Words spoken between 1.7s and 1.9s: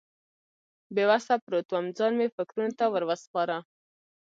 وم،